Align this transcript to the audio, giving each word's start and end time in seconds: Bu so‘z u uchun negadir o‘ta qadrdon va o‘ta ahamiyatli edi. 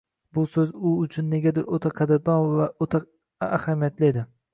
Bu 0.35 0.43
so‘z 0.53 0.69
u 0.91 0.93
uchun 1.01 1.27
negadir 1.33 1.67
o‘ta 1.77 1.91
qadrdon 1.99 2.47
va 2.61 2.67
o‘ta 2.87 3.03
ahamiyatli 3.49 4.09
edi. 4.09 4.25